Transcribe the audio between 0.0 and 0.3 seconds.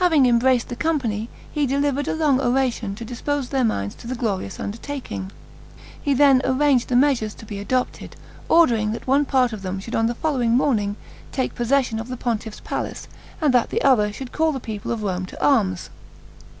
Having